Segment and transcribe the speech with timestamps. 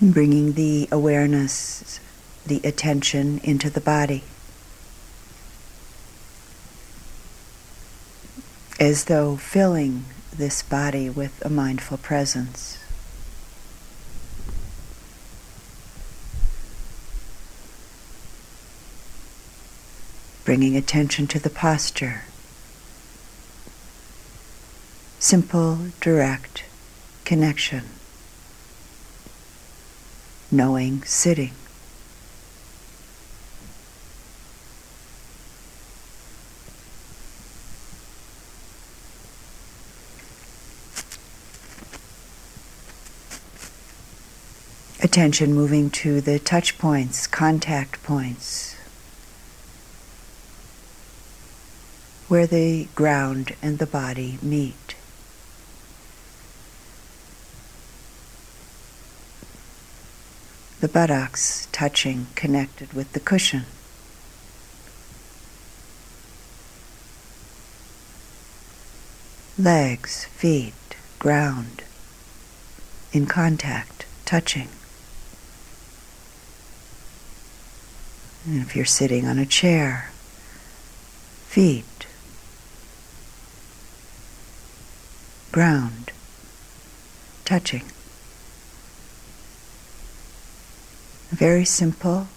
[0.00, 2.00] Bringing the awareness,
[2.46, 4.24] the attention into the body.
[8.78, 10.04] As though filling
[10.36, 12.78] this body with a mindful presence.
[20.44, 22.24] Bringing attention to the posture.
[25.18, 26.64] Simple, direct
[27.24, 27.95] connection.
[30.50, 31.52] Knowing sitting.
[45.02, 48.74] Attention moving to the touch points, contact points,
[52.28, 54.95] where the ground and the body meet.
[60.78, 63.64] The buttocks touching, connected with the cushion.
[69.58, 70.74] Legs, feet,
[71.18, 71.82] ground,
[73.12, 74.68] in contact, touching.
[78.44, 80.10] And if you're sitting on a chair,
[81.46, 82.06] feet,
[85.52, 86.12] ground,
[87.46, 87.84] touching.
[91.30, 92.28] Very simple,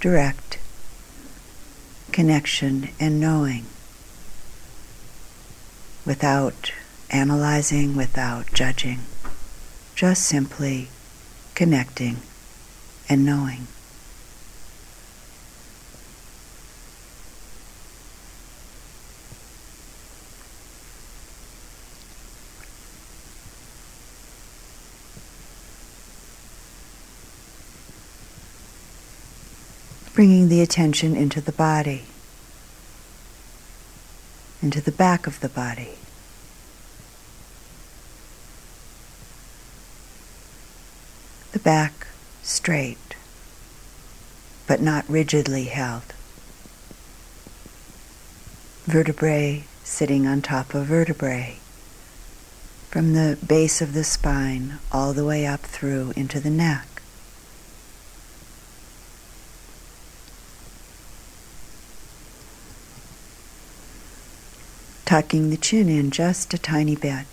[0.00, 0.58] direct
[2.12, 3.66] connection and knowing
[6.06, 6.72] without
[7.10, 9.00] analyzing, without judging,
[9.94, 10.88] just simply
[11.54, 12.16] connecting
[13.08, 13.66] and knowing.
[30.16, 32.02] Bringing the attention into the body,
[34.62, 35.90] into the back of the body.
[41.52, 42.06] The back
[42.42, 43.14] straight,
[44.66, 46.14] but not rigidly held.
[48.86, 51.58] Vertebrae sitting on top of vertebrae,
[52.88, 56.95] from the base of the spine all the way up through into the neck.
[65.06, 67.26] Tucking the chin in just a tiny bit,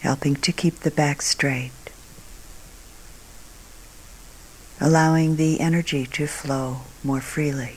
[0.00, 1.70] helping to keep the back straight,
[4.80, 7.76] allowing the energy to flow more freely.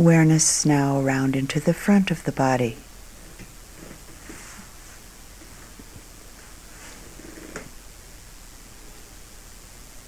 [0.00, 2.78] Awareness now around into the front of the body.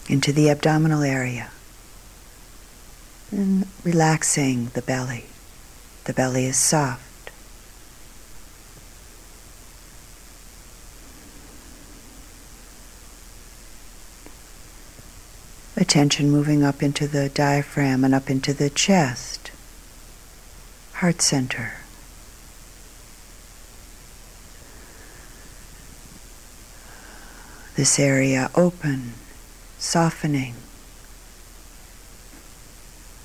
[0.08, 1.50] Into the abdominal area.
[3.30, 5.26] And relaxing the belly.
[6.04, 7.30] The belly is soft.
[15.76, 19.51] Attention moving up into the diaphragm and up into the chest
[21.02, 21.72] heart center.
[27.74, 29.14] This area open,
[29.80, 30.54] softening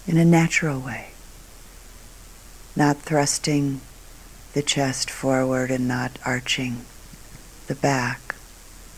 [0.07, 1.09] in a natural way,
[2.75, 3.81] not thrusting
[4.53, 6.81] the chest forward and not arching
[7.67, 8.33] the back,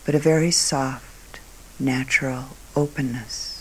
[0.06, 1.38] but a very soft,
[1.78, 3.59] natural openness.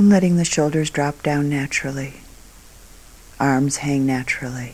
[0.00, 2.22] And letting the shoulders drop down naturally,
[3.38, 4.72] arms hang naturally.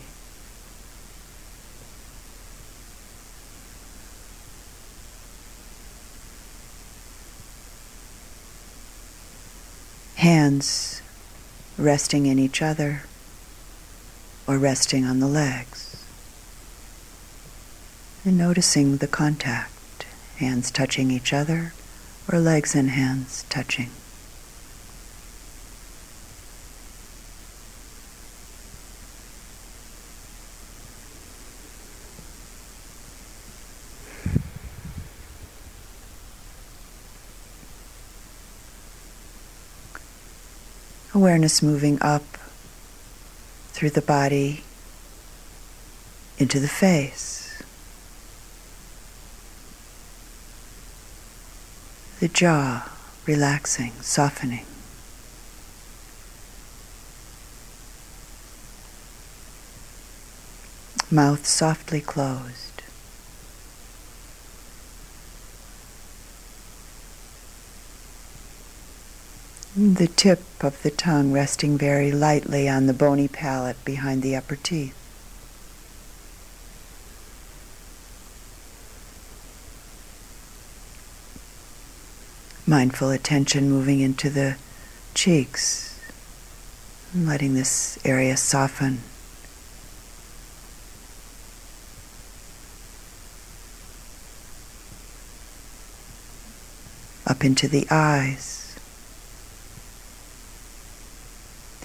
[10.15, 11.01] Hands
[11.77, 13.01] resting in each other
[14.47, 16.01] or resting on the legs.
[18.23, 20.05] And noticing the contact,
[20.37, 21.73] hands touching each other
[22.31, 23.89] or legs and hands touching.
[41.17, 42.21] Awareness moving up
[43.69, 44.63] through the body
[46.37, 47.63] into the face,
[52.19, 52.87] the jaw
[53.25, 54.67] relaxing, softening.
[61.09, 62.76] Mouth softly closed.
[69.77, 74.55] The tip of the tongue resting very lightly on the bony palate behind the upper
[74.55, 74.95] teeth.
[82.65, 84.57] Mindful attention moving into the
[85.13, 85.99] cheeks,
[87.13, 89.03] letting this area soften.
[97.27, 98.56] Up into the eyes.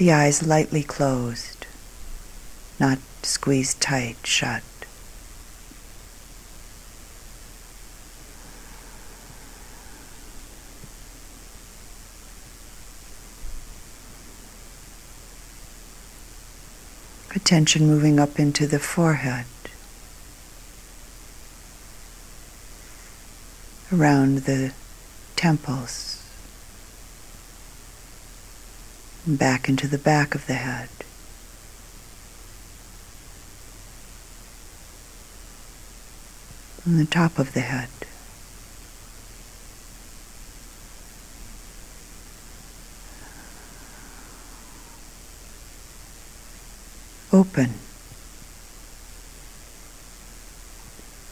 [0.02, 1.64] The eyes lightly closed,
[2.80, 4.64] not squeezed tight shut.
[17.36, 19.46] Attention moving up into the forehead,
[23.92, 24.72] around the
[25.36, 26.21] temples,
[29.26, 30.88] and back into the back of the head.
[36.84, 37.88] And the top of the head.
[47.32, 47.72] open,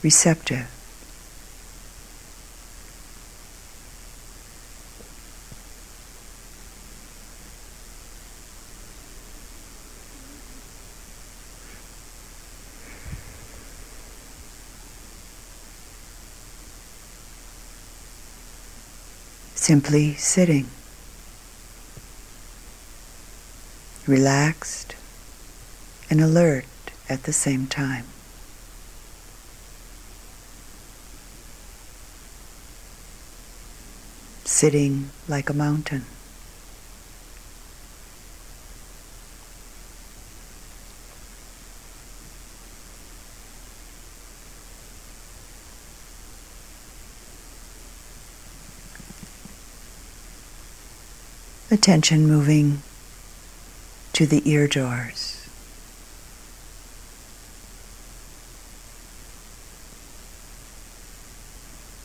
[0.02, 0.79] receptive.
[19.70, 20.66] Simply sitting,
[24.04, 24.96] relaxed,
[26.10, 26.64] and alert
[27.08, 28.04] at the same time.
[34.44, 36.04] Sitting like a mountain.
[51.70, 52.82] Attention moving
[54.12, 55.40] to the ear doors.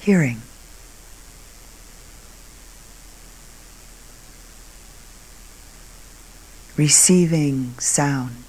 [0.06, 0.40] hearing.
[6.78, 8.45] Receiving sound.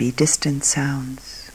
[0.00, 1.50] Maybe distant sounds.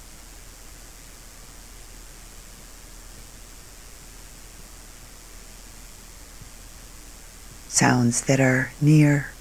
[7.67, 9.31] sounds that are near.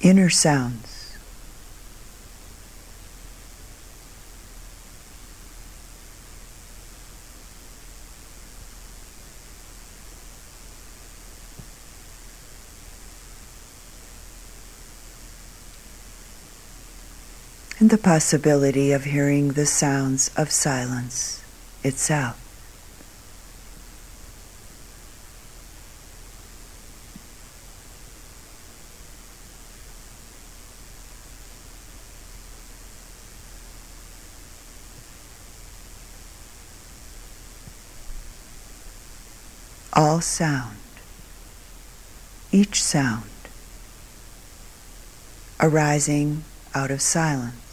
[0.00, 1.00] Inner sounds.
[17.80, 21.44] and the possibility of hearing the sounds of silence
[21.84, 22.36] itself.
[39.92, 40.76] All sound,
[42.50, 43.30] each sound,
[45.60, 46.42] arising
[46.74, 47.69] out of silence.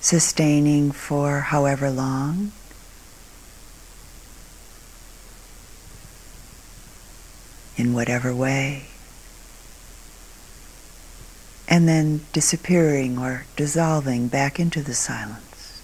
[0.00, 2.52] Sustaining for however long.
[7.76, 8.84] In whatever way.
[11.68, 15.82] And then disappearing or dissolving back into the silence.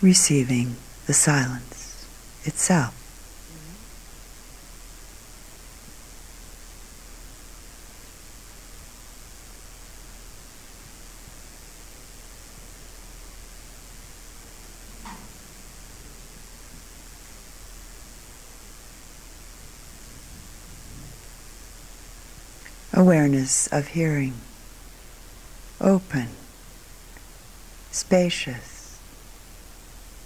[0.00, 2.06] Receiving the silence
[2.44, 2.97] itself.
[22.98, 24.34] Awareness of hearing,
[25.80, 26.26] open,
[27.92, 28.98] spacious,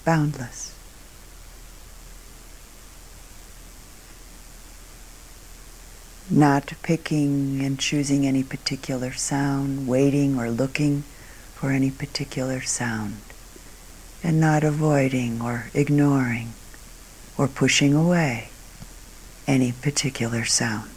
[0.07, 0.75] boundless.
[6.31, 11.03] Not picking and choosing any particular sound, waiting or looking
[11.55, 13.21] for any particular sound,
[14.25, 16.55] and not avoiding or ignoring
[17.37, 18.49] or pushing away
[19.47, 20.92] any particular sound.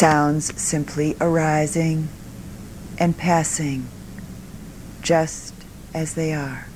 [0.00, 2.08] Sounds simply arising
[2.96, 3.86] and passing
[5.02, 5.52] just
[5.92, 6.66] as they are.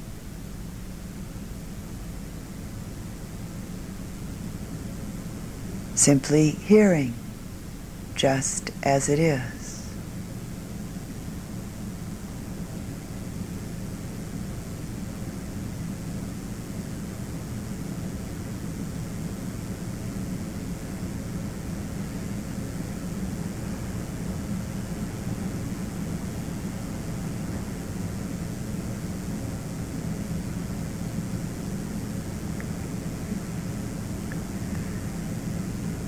[5.95, 7.15] Simply hearing
[8.15, 9.64] just as it is.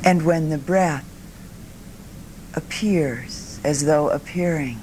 [0.07, 1.05] And when the breath
[2.55, 4.79] appears as though appearing,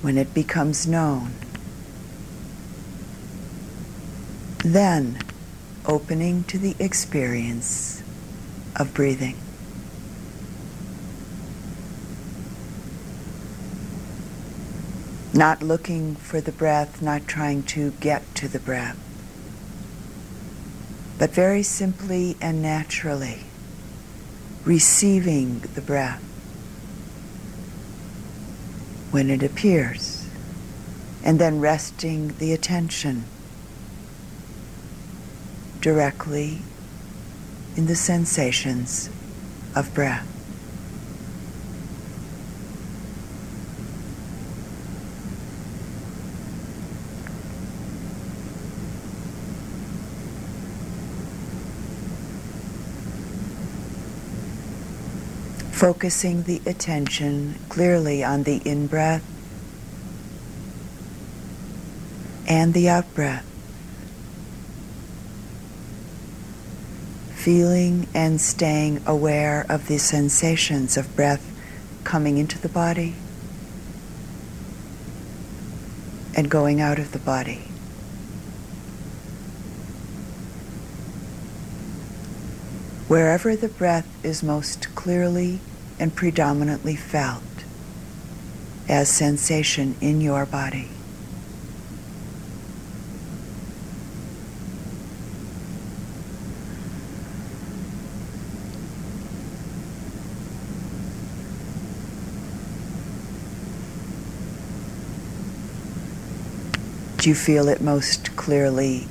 [0.00, 1.32] when it becomes known,
[4.64, 5.18] then
[5.84, 8.02] opening to the experience
[8.74, 9.36] of breathing.
[15.34, 18.96] Not looking for the breath, not trying to get to the breath
[21.18, 23.44] but very simply and naturally
[24.64, 26.22] receiving the breath
[29.12, 30.28] when it appears,
[31.24, 33.24] and then resting the attention
[35.80, 36.58] directly
[37.76, 39.08] in the sensations
[39.74, 40.35] of breath.
[55.76, 59.22] Focusing the attention clearly on the in breath
[62.48, 63.44] and the out breath.
[67.34, 71.44] Feeling and staying aware of the sensations of breath
[72.04, 73.14] coming into the body
[76.34, 77.68] and going out of the body.
[83.08, 85.60] wherever the breath is most clearly
[85.98, 87.42] and predominantly felt
[88.88, 90.88] as sensation in your body.
[107.16, 109.08] Do you feel it most clearly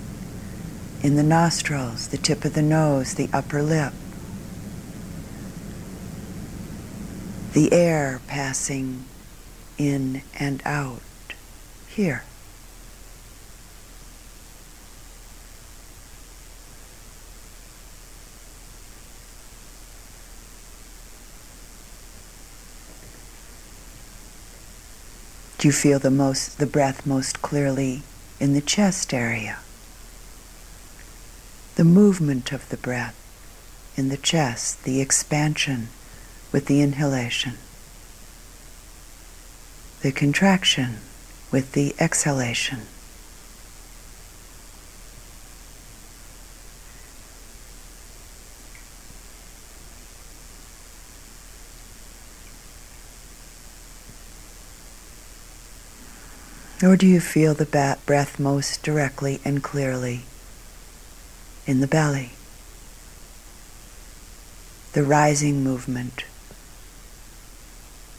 [1.06, 3.94] in the nostrils, the tip of the nose, the upper lip.
[7.56, 9.06] The air passing
[9.78, 11.02] in and out
[11.88, 12.24] here.
[25.58, 28.04] Do you feel the most the breath most clearly
[28.40, 29.60] in the chest area?
[31.76, 33.16] the movement of the breath
[33.98, 35.90] in the chest, the expansion
[36.56, 37.52] with the inhalation,
[40.04, 41.00] the contraction
[41.52, 42.80] with the exhalation.
[56.82, 60.22] Or do you feel the bat breath most directly and clearly
[61.68, 62.32] in the belly,
[64.94, 66.24] the rising movement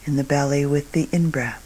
[0.06, 1.62] in the belly with the in-breath,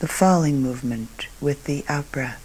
[0.00, 2.40] the falling movement with the out-breath.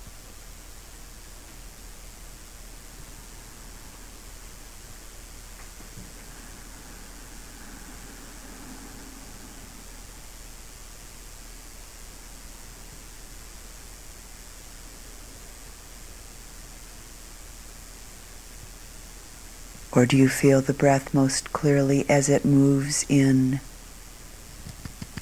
[19.92, 23.60] Or do you feel the breath most clearly as it moves in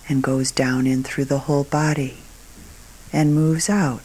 [0.09, 2.17] and goes down in through the whole body
[3.11, 4.01] and moves out?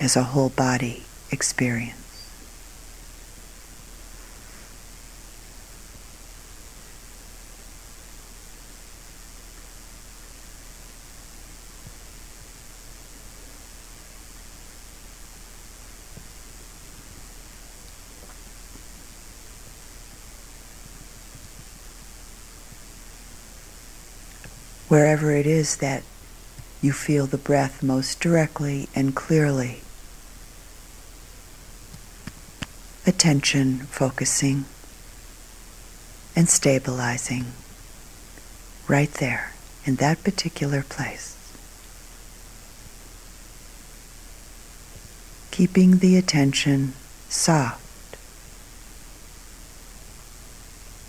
[0.00, 2.03] As a whole body experience.
[24.94, 26.04] Wherever it is that
[26.80, 29.80] you feel the breath most directly and clearly.
[33.04, 34.64] Attention focusing
[36.36, 37.44] and stabilizing
[38.86, 39.52] right there
[39.84, 41.34] in that particular place.
[45.50, 46.92] Keeping the attention
[47.28, 48.16] soft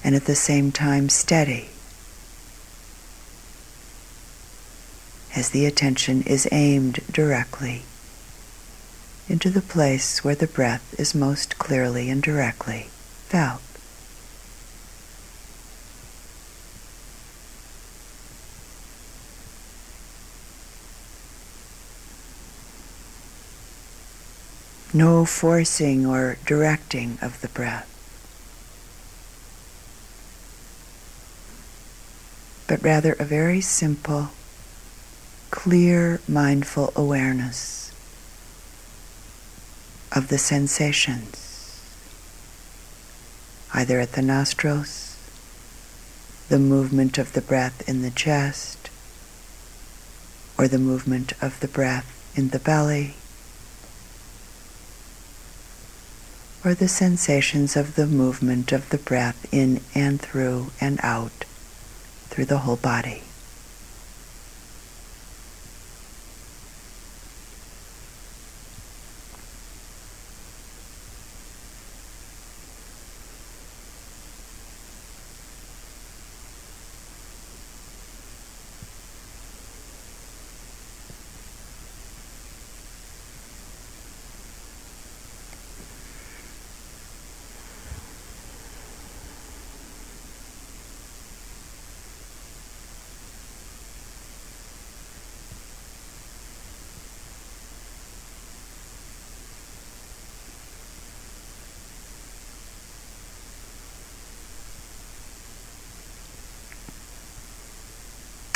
[0.04, 1.70] and at the same time steady.
[5.36, 7.84] As the attention is aimed directly
[9.28, 12.88] into the place where the breath is most clearly and directly
[13.28, 13.62] felt.
[24.94, 27.92] No forcing or directing of the breath,
[32.68, 34.30] but rather a very simple
[35.56, 37.90] clear mindful awareness
[40.12, 41.82] of the sensations,
[43.74, 45.18] either at the nostrils,
[46.50, 48.90] the movement of the breath in the chest,
[50.58, 53.16] or the movement of the breath in the belly,
[56.66, 61.46] or the sensations of the movement of the breath in and through and out
[62.28, 63.24] through the whole body.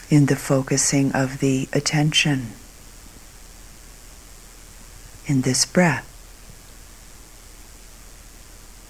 [0.10, 2.48] In the focusing of the attention.
[5.28, 6.08] In this breath,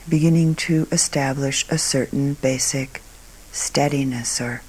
[0.07, 3.01] beginning to establish a certain basic
[3.51, 4.61] steadiness or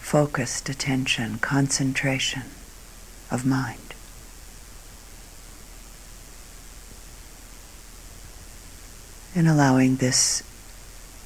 [0.00, 2.42] focused attention, concentration
[3.30, 3.80] of mind.
[9.34, 10.42] And allowing this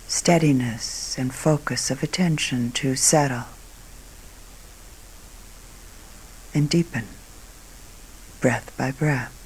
[0.07, 3.47] steadiness and focus of attention to settle
[6.55, 7.05] and deepen,
[8.41, 9.37] breath by breath.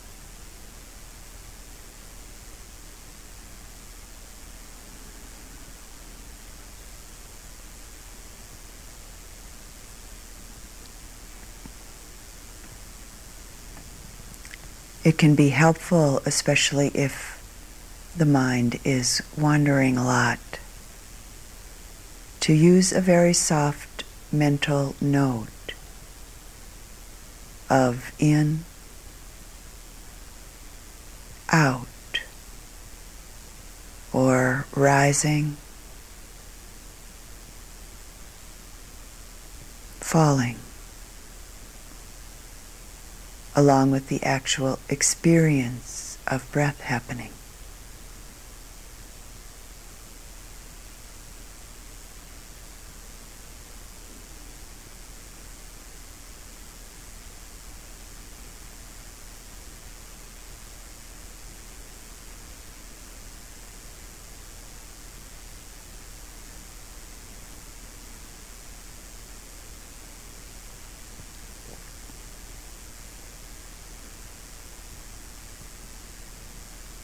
[15.05, 17.35] It can be helpful, especially if
[18.17, 20.39] the mind is wandering a lot,
[22.41, 25.74] to use a very soft mental note
[27.75, 28.65] of in,
[31.51, 31.89] out,
[34.13, 35.57] or rising,
[39.99, 40.57] falling,
[43.57, 47.33] along with the actual experience of breath happening.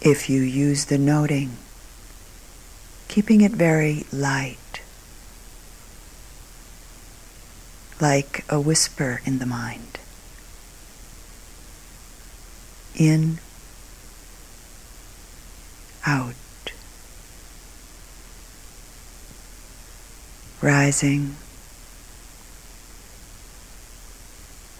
[0.00, 1.56] If you use the noting,
[3.08, 4.80] keeping it very light,
[8.00, 9.90] like a whisper in the mind.
[13.00, 13.38] in,
[16.06, 16.34] out,
[20.60, 21.36] rising,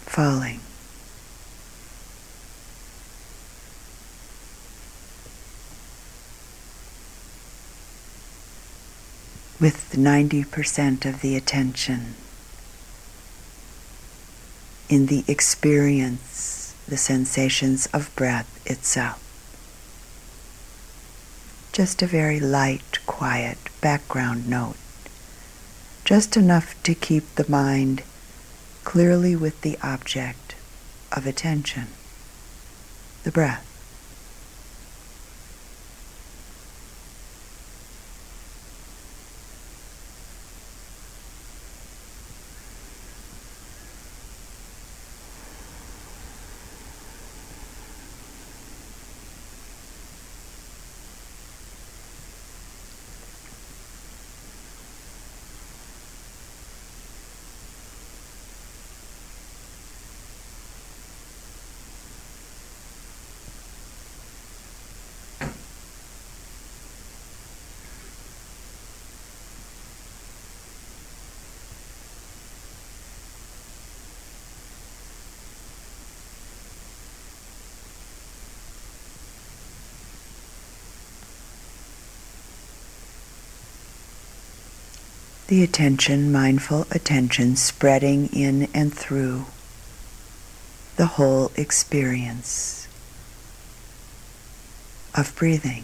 [0.05, 0.59] falling.
[9.61, 12.15] With 90% of the attention
[14.89, 19.21] in the experience, the sensations of breath itself.
[21.73, 24.77] Just a very light, quiet background note,
[26.05, 28.01] just enough to keep the mind
[28.83, 30.55] clearly with the object
[31.11, 31.85] of attention,
[33.23, 33.70] the breath.
[85.51, 89.43] The attention, mindful attention, spreading in and through
[90.95, 92.87] the whole experience
[95.13, 95.83] of breathing.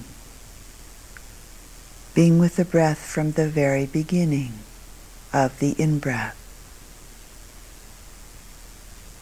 [2.16, 4.54] Being with the breath from the very beginning
[5.34, 6.38] of the in breath,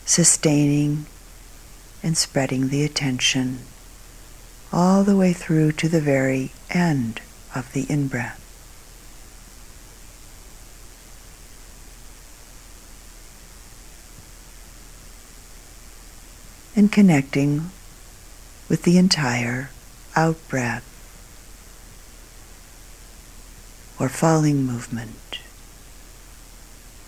[0.05, 1.07] sustaining
[2.03, 3.61] and spreading the attention
[4.71, 7.19] all the way through to the very end
[7.55, 8.44] of the in breath.
[16.75, 17.71] And connecting
[18.67, 19.69] with the entire
[20.15, 20.83] out breath
[23.99, 25.39] or falling movement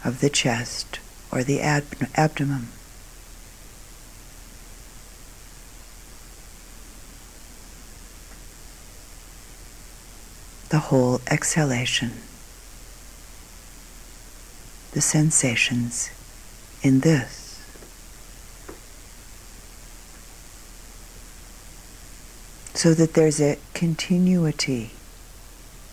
[0.06, 0.99] of the chest
[1.32, 2.69] or the ab- abdomen.
[10.69, 12.12] The whole exhalation,
[14.91, 16.10] the sensations
[16.82, 17.47] in this.
[22.78, 24.92] So that there's a continuity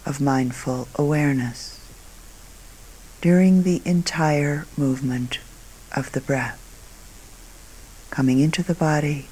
[0.05, 1.81] of mindful awareness
[3.23, 5.39] during the entire movement
[5.97, 6.61] of the breath,
[8.11, 9.29] coming into the body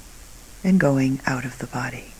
[0.63, 2.12] and going out of the body.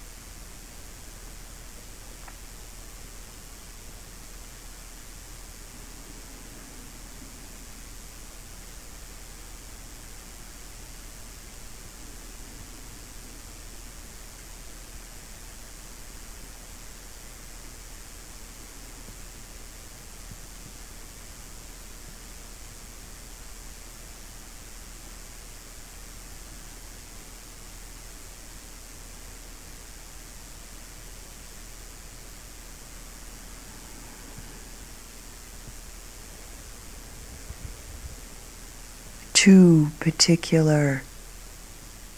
[39.44, 41.04] Two particular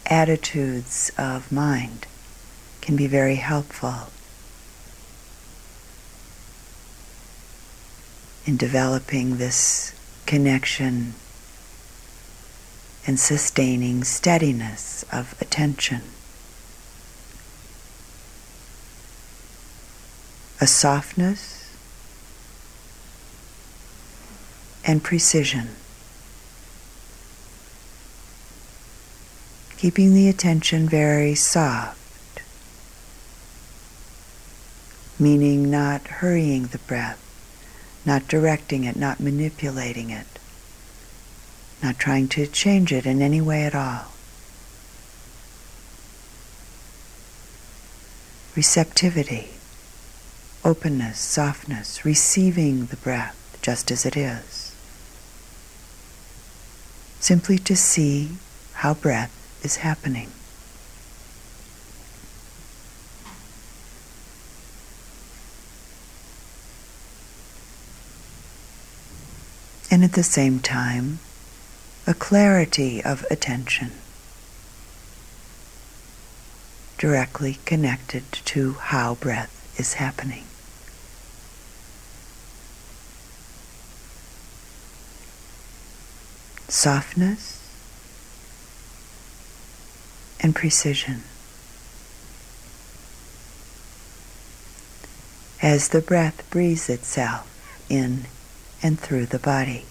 [0.05, 2.05] attitudes of mind
[2.81, 4.11] can be very helpful
[8.45, 9.91] in developing this
[10.27, 11.15] connection
[13.07, 16.03] and sustaining steadiness of attention.
[20.61, 21.75] A softness
[24.85, 25.69] and precision.
[29.77, 32.41] Keeping the attention very soft,
[35.19, 37.21] meaning not hurrying the breath,
[38.05, 40.27] not directing it, not manipulating it,
[41.83, 44.11] not trying to change it in any way at all.
[48.55, 49.49] Receptivity,
[50.63, 54.73] openness, softness, receiving the breath just as it is.
[57.19, 58.38] Simply to see
[58.73, 60.32] how breath is happening.
[69.91, 71.19] And at the same time,
[72.08, 73.91] a clarity of attention.
[76.97, 80.45] directly connected to how breath is happening.
[86.67, 87.64] Softness
[90.45, 91.23] and precision.
[95.60, 97.49] As the breath breathes itself
[97.89, 98.25] in
[98.84, 99.86] and through the body.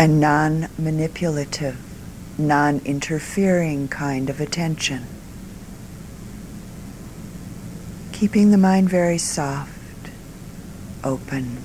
[0.00, 1.76] A non manipulative,
[2.38, 5.04] non interfering kind of attention.
[8.10, 10.08] Keeping the mind very soft,
[11.04, 11.58] open,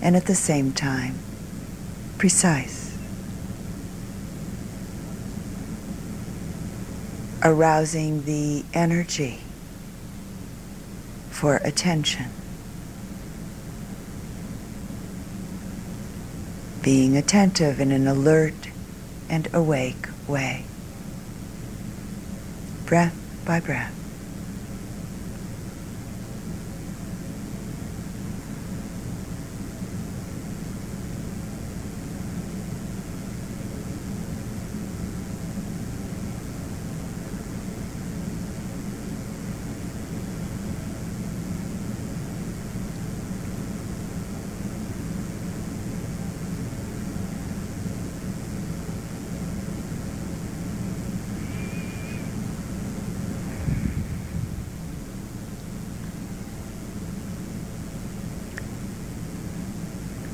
[0.00, 1.18] and at the same time
[2.16, 2.96] precise.
[7.42, 9.40] Arousing the energy
[11.30, 12.26] for attention.
[16.84, 18.68] Being attentive in an alert
[19.30, 20.62] and awake way,
[22.84, 23.16] breath
[23.46, 24.03] by breath.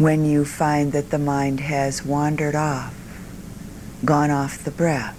[0.01, 2.95] When you find that the mind has wandered off,
[4.03, 5.15] gone off the breath,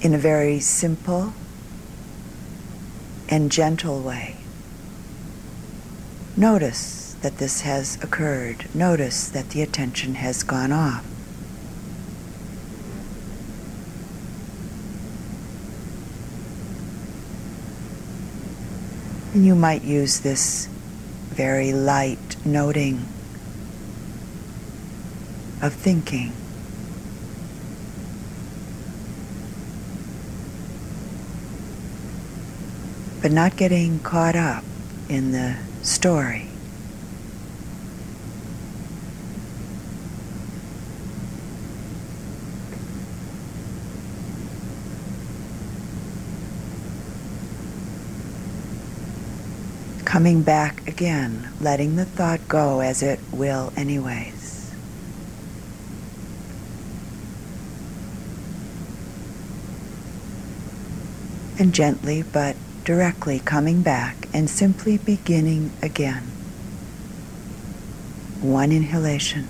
[0.00, 1.32] in a very simple
[3.28, 4.36] and gentle way.
[6.36, 8.66] Notice that this has occurred.
[8.74, 11.04] Notice that the attention has gone off.
[19.32, 20.66] And you might use this
[21.28, 23.06] very light noting
[25.62, 26.32] of thinking.
[33.22, 34.64] But not getting caught up
[35.08, 36.49] in the story.
[50.10, 54.74] Coming back again, letting the thought go as it will, anyways.
[61.60, 66.24] And gently but directly coming back and simply beginning again.
[68.40, 69.44] One inhalation,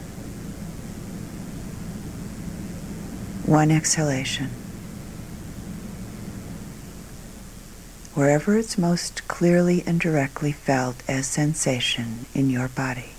[3.47, 4.51] one exhalation.
[8.21, 13.15] Wherever it's most clearly and directly felt as sensation in your body.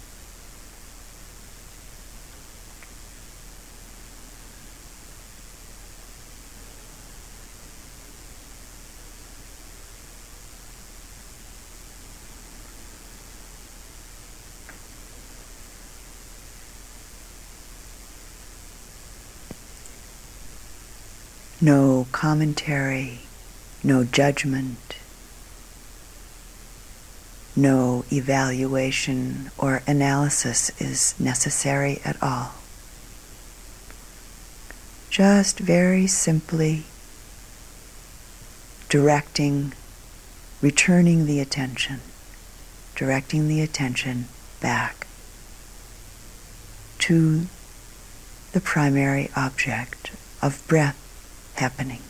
[21.60, 23.22] No commentary
[23.84, 24.96] no judgment,
[27.56, 32.54] no evaluation or analysis is necessary at all.
[35.10, 36.84] Just very simply
[38.88, 39.74] directing,
[40.62, 42.00] returning the attention,
[42.96, 44.28] directing the attention
[44.62, 45.08] back
[47.00, 47.48] to
[48.52, 50.98] the primary object of breath
[51.56, 52.02] happening.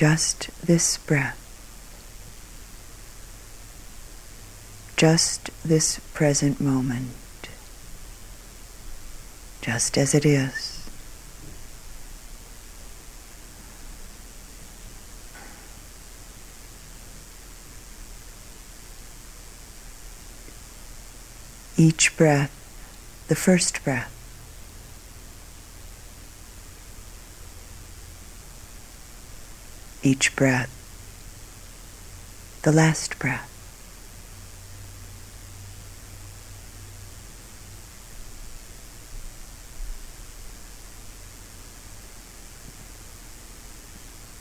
[0.00, 1.36] Just this breath,
[4.96, 7.10] just this present moment,
[9.60, 10.88] just as it is.
[21.76, 22.50] Each breath,
[23.28, 24.19] the first breath,
[30.02, 30.70] each breath,
[32.62, 33.46] the last breath.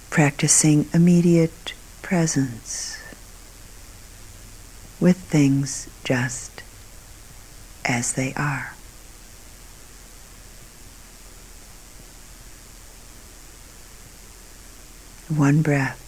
[0.10, 2.98] Practicing immediate presence
[5.00, 6.63] with things just
[7.86, 8.74] as they are.
[15.30, 16.02] One breath,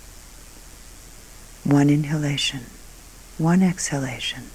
[1.63, 2.61] one inhalation,
[3.37, 4.45] one exhalation,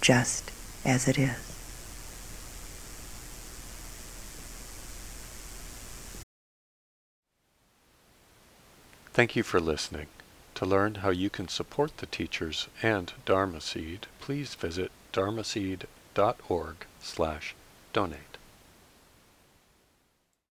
[0.00, 0.50] just
[0.84, 1.46] as it is.
[9.12, 10.08] Thank you for listening.
[10.56, 17.54] To learn how you can support the teachers and Dharma Seed, please visit dharmaseed.org slash
[17.92, 18.35] donate.